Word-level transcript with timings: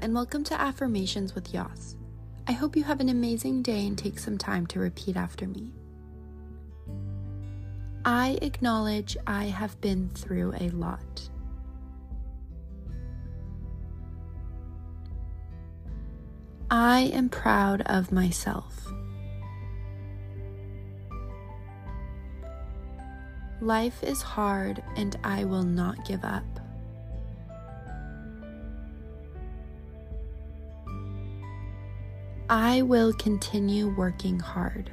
And 0.00 0.12
welcome 0.12 0.42
to 0.44 0.60
Affirmations 0.60 1.34
with 1.34 1.54
Yas. 1.54 1.96
I 2.48 2.52
hope 2.52 2.74
you 2.74 2.82
have 2.84 3.00
an 3.00 3.08
amazing 3.08 3.62
day 3.62 3.86
and 3.86 3.96
take 3.96 4.18
some 4.18 4.36
time 4.36 4.66
to 4.68 4.80
repeat 4.80 5.16
after 5.16 5.46
me. 5.46 5.72
I 8.04 8.38
acknowledge 8.42 9.16
I 9.26 9.44
have 9.44 9.80
been 9.80 10.10
through 10.10 10.54
a 10.58 10.70
lot. 10.70 11.28
I 16.70 17.10
am 17.12 17.28
proud 17.28 17.82
of 17.86 18.10
myself. 18.10 18.92
Life 23.60 24.02
is 24.02 24.22
hard 24.22 24.82
and 24.96 25.16
I 25.22 25.44
will 25.44 25.62
not 25.62 26.04
give 26.04 26.24
up. 26.24 26.63
I 32.50 32.82
will 32.82 33.12
continue 33.14 33.88
working 33.88 34.38
hard. 34.38 34.90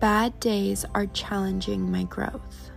Bad 0.00 0.38
days 0.40 0.86
are 0.94 1.06
challenging 1.06 1.90
my 1.90 2.04
growth. 2.04 2.70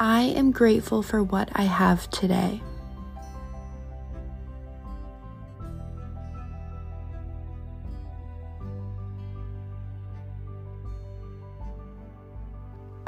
I 0.00 0.22
am 0.22 0.50
grateful 0.50 1.02
for 1.02 1.22
what 1.22 1.48
I 1.54 1.62
have 1.62 2.10
today. 2.10 2.60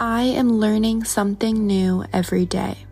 I 0.02 0.22
am 0.22 0.54
learning 0.54 1.04
something 1.04 1.66
new 1.66 2.06
every 2.10 2.46
day. 2.46 2.86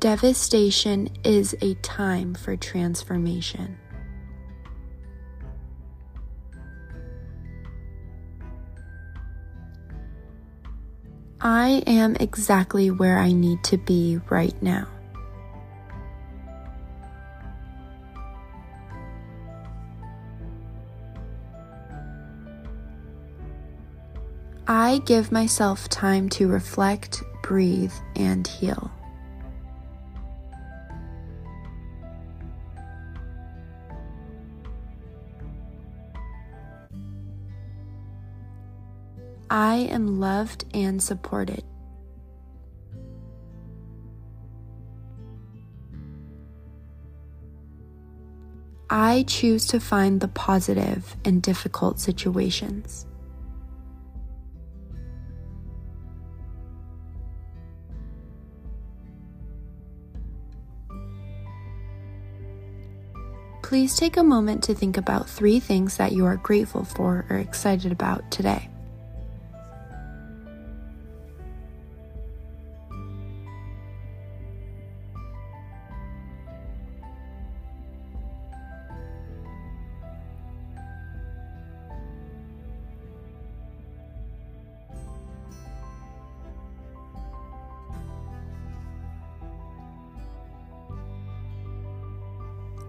Devastation 0.00 1.08
is 1.22 1.54
a 1.62 1.74
time 1.74 2.34
for 2.34 2.56
transformation. 2.56 3.78
I 11.40 11.84
am 11.86 12.16
exactly 12.16 12.90
where 12.90 13.20
I 13.20 13.30
need 13.30 13.62
to 13.64 13.76
be 13.76 14.18
right 14.28 14.60
now. 14.60 14.88
I 24.70 24.98
give 25.06 25.32
myself 25.32 25.88
time 25.88 26.28
to 26.30 26.46
reflect, 26.46 27.22
breathe, 27.42 27.94
and 28.14 28.46
heal. 28.46 28.90
I 39.48 39.76
am 39.90 40.20
loved 40.20 40.66
and 40.74 41.02
supported. 41.02 41.64
I 48.90 49.24
choose 49.26 49.66
to 49.68 49.80
find 49.80 50.20
the 50.20 50.28
positive 50.28 51.16
in 51.24 51.40
difficult 51.40 51.98
situations. 51.98 53.06
Please 63.68 63.96
take 63.96 64.16
a 64.16 64.22
moment 64.22 64.64
to 64.64 64.74
think 64.74 64.96
about 64.96 65.28
three 65.28 65.60
things 65.60 65.98
that 65.98 66.12
you 66.12 66.24
are 66.24 66.38
grateful 66.38 66.84
for 66.84 67.26
or 67.28 67.36
excited 67.36 67.92
about 67.92 68.30
today. 68.30 68.70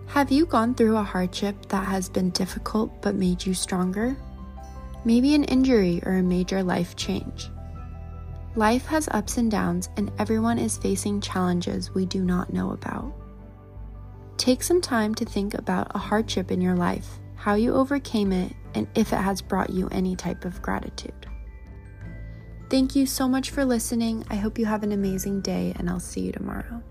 Have 0.10 0.32
you 0.32 0.48
gone 0.48 0.74
through 0.74 0.98
a 0.98 1.04
hardship 1.04 1.68
that 1.68 1.86
has 1.88 2.10
been 2.10 2.32
difficult 2.32 3.00
but 3.00 3.14
made 3.14 3.46
you 3.46 3.54
stronger? 3.54 4.18
Maybe 5.06 5.36
an 5.36 5.44
injury 5.44 6.02
or 6.04 6.14
a 6.14 6.24
major 6.24 6.64
life 6.64 6.96
change. 6.96 7.48
Life 8.56 8.88
has 8.88 9.08
ups 9.12 9.38
and 9.38 9.52
downs, 9.52 9.88
and 9.98 10.12
everyone 10.18 10.58
is 10.58 10.80
facing 10.80 11.22
challenges 11.22 11.94
we 11.94 12.08
do 12.08 12.26
not 12.26 12.52
know 12.52 12.72
about. 12.72 13.14
Take 14.38 14.64
some 14.64 14.82
time 14.82 15.14
to 15.14 15.26
think 15.26 15.54
about 15.54 15.92
a 15.94 16.00
hardship 16.00 16.50
in 16.50 16.60
your 16.60 16.76
life, 16.76 17.20
how 17.36 17.54
you 17.54 17.76
overcame 17.76 18.32
it, 18.32 18.52
and 18.74 18.88
if 18.96 19.14
it 19.14 19.18
has 19.18 19.44
brought 19.44 19.70
you 19.70 19.88
any 19.90 20.16
type 20.16 20.44
of 20.44 20.60
gratitude. 20.64 21.28
Thank 22.72 22.96
you 22.96 23.06
so 23.06 23.28
much 23.28 23.52
for 23.52 23.64
listening. 23.64 24.26
I 24.32 24.38
hope 24.38 24.58
you 24.58 24.66
have 24.66 24.82
an 24.82 24.92
amazing 24.92 25.42
day, 25.42 25.72
and 25.78 25.88
I'll 25.88 26.00
see 26.00 26.22
you 26.22 26.32
tomorrow. 26.32 26.82